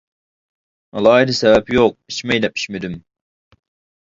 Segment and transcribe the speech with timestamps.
[0.95, 2.97] ئالاھىدە سەۋەب يوق، ئىچمەي دەپ ئىچمىدىم.